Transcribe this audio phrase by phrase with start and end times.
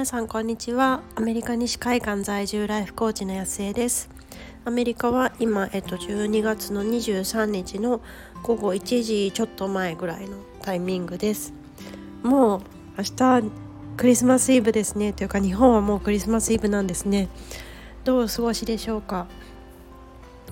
[0.00, 1.02] 皆さんこんにちは。
[1.14, 4.08] アメリカ西海岸在住ライフコーチの安江です。
[4.64, 8.00] アメリカは今、えっと、12月の23日の
[8.42, 11.52] 午後1時ちょっと前ぐらいのタイミングです。
[12.22, 12.60] もう
[12.96, 13.42] 明日
[13.98, 15.12] クリスマスイブですね。
[15.12, 17.28] というか日本はもうクリスマスイブなんですね。
[18.04, 19.26] どうお過ごしでしょうか？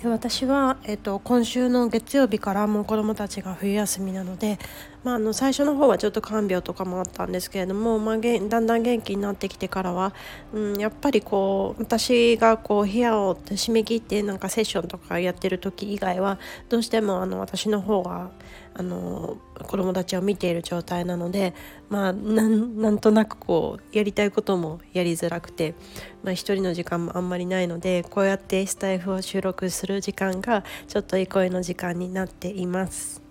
[0.04, 4.58] 私は、えっと、今週の月曜日からもう子どもたちが冬休みなので、
[5.02, 10.14] まあ、あの最初の方はちょっと看病とかもあったんですけれども、まあ、だんだん元気になってきてからは、
[10.52, 18.30] うん、やっぱりこう私がこう部屋を締め切ってなんかセッションとかやってる時以外はどうしてもあの私の方が
[18.74, 21.52] あの子供たちを見ている状態なので、
[21.88, 22.46] まあ、な
[22.90, 25.74] んとなくこうやりたいこともやりづらくて、
[26.22, 33.28] まあ、一人の時間もあんまりないのでこうやってスタイフを収録するる時間がちょっと憩いの時間になっています。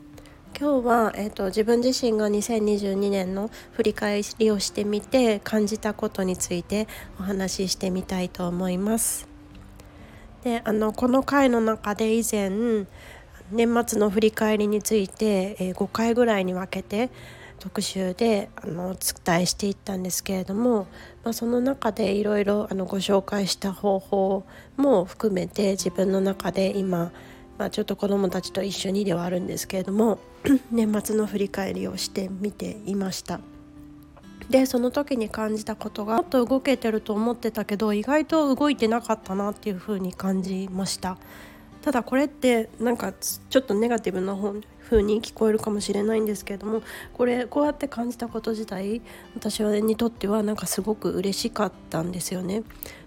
[0.59, 6.87] 今日は、えーと、自分自身が2022年の振り返りをしてみて感じたことについて
[7.19, 9.27] お話ししてみたいと思います。
[10.43, 12.49] であのこの回の中で以前
[13.51, 17.11] 年末の振り返りについて、えー、5回ぐらいに分けて
[17.59, 20.87] 特集であのお伝えしていったんですけれども、
[21.23, 24.45] まあ、その中でいろいろご紹介した方法
[24.77, 27.11] も含めて自分の中で今、
[27.57, 30.19] まあ、ちょっと子どもたちと一緒にではあるんですけれども
[30.71, 33.39] 年末の振り返りをしてみていました。
[34.49, 41.17] でその時に感じたことがもっと動けてると思ってたけど意外と動いてなかったなっていうふうに感じました。
[41.87, 44.35] ただこれってなんかちょっとネガティブな
[44.89, 46.81] 風に聞こえるかもしれないんですけれども
[47.13, 49.01] これこうやって感じたこと自体
[49.35, 52.63] 私にとってはなんかすごく嬉しかったんですよね。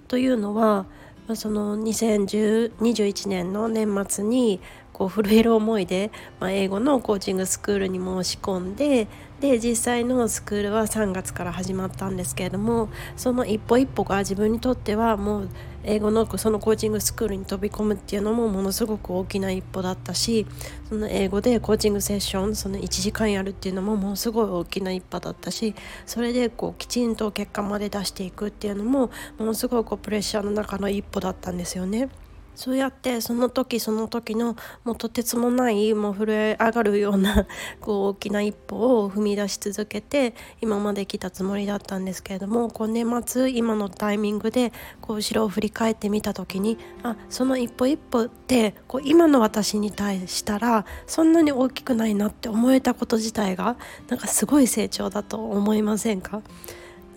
[0.08, 0.86] というのは
[1.34, 4.60] その2021年の年末に
[4.94, 9.08] こう震える思いで、まあ、英語のコーチングスクールに申し込んで
[9.40, 15.48] で実際のスクールは3月から始まったんですけれどもその一歩一歩が自分にとってはもう
[15.84, 20.46] 英語のそのコーチングスクールに飛び込むっていうのもものすごく大きな一歩だったし
[20.88, 25.74] その英語でコーチングセッションその1時間やるっていうのもものすごい大きな一歩だったし
[26.06, 32.10] それでこうきちんと結果まで出していくっていうのもものすごいプレッシャーの中の一歩だったんですよね。
[32.54, 37.46] そうやってその時その時のもうとてつもないもう震え上がるような
[37.80, 53.76] こう大きな一歩を踏み出し続けて今まで来たつもりだったんですけれどもこう年末今のタイミングでこう後ろを振り返ってみた時にあその一歩一歩ってこう今の私に対したらそんなに大きくないなって思えたこと自体が
[54.08, 56.42] なんかすごい成長だと思いませんか？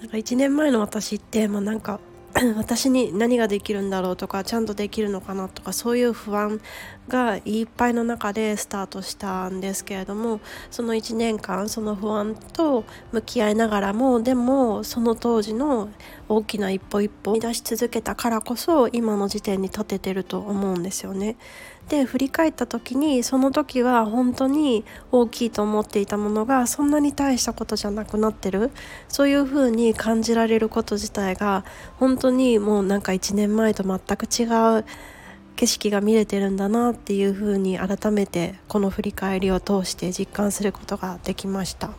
[0.04, 2.02] なんか1年前の私って、まあ、なんか
[2.58, 6.60] 私に何ができるんだろうとかちゃんとできるのかなとかそういう不安
[7.08, 10.40] がいっぱいの中でスタートしたんですけれども
[10.72, 15.90] その1年間その不安と向き合いながらもでもその当時の
[16.28, 21.36] 大きな一歩一歩を出し続けたからこそ今の時点に立ててると思うんですよね。
[21.90, 28.72] で振り返った時にその時は本当に大きいと思っていたものがそんなに大したことじゃなくなってる
[29.10, 31.66] そういう風に感じられること自体が
[32.00, 34.48] 本当当にもうなんか1年前と全く違
[34.80, 34.86] う
[35.58, 41.92] 景色が見れてるんだなっていう風に改めてこの振り返りを通して実感することができました。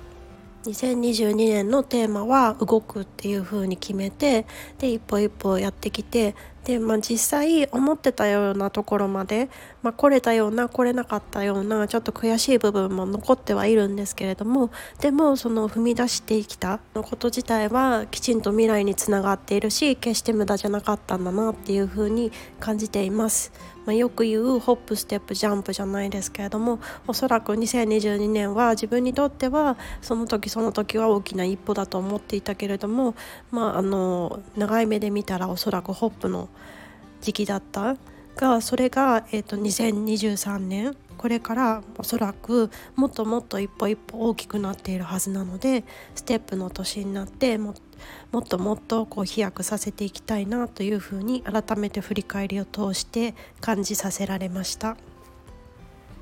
[0.65, 4.47] 2022年のテーマは動くっていう風に決めて
[4.79, 9.51] で一歩一歩やってきてで、まあ、実際思ってたようなところまで、
[9.83, 14.71] まあ、来れたような来れなかったようなちょっと悔しい部分も残ってはいるんですけれども
[15.01, 23.53] でもその踏み出してきたのこと自体はきちんと未来につながっているし決して無駄じゃなかったんだなっていう風に感じています。
[23.85, 33.15] まあ、よく言うホップステップジャンプじゃないですけれどもおそらく2022年は自分にとってはその時その時は大きな一歩だと思っていたけれども、
[33.51, 36.49] まあ、あの長い目で見たらおそらくホップの
[37.21, 37.97] 時期だった
[38.37, 45.85] がそれが、えーと、2023年これからおそらくもっともっと一歩一歩大きくなっているはずなので
[46.15, 47.75] ステップの年になっても
[48.33, 54.97] もっともっとこう飛躍させていきたいなというふうに改めて振り返りを通して感じさせられました。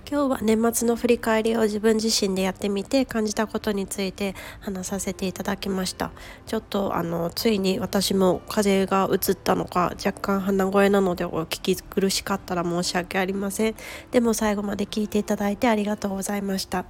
[0.08, 6.10] 今日は年末の振り返りを自分自身でやってみて感じたことについて話させていただきました。
[6.46, 13.74] ちょっとあのついに私も風邪がうったのか若干鼻声なのでお聞き苦しかったら申し訳ありません。
[14.10, 16.84] でも最後まで聞いていただいてありがとうございました。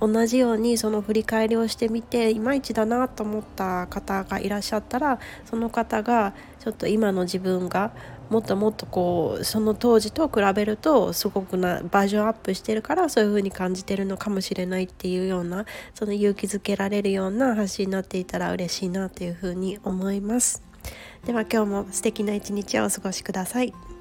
[0.00, 7.92] 同じようにその振り返りをしてみていまいちだなと思った方がいらっしゃったらその方がちょっと今の自分が
[8.30, 20.62] もっともっとこうその当時と比べるとすごくなバージョンアップしてるからそういう風に感じてるのかもしれないっていうようなその勇気づけられるような発信になっていたら嬉しいなという風に思います。
[21.26, 23.99] では今日も素敵な一日をお過ごしください。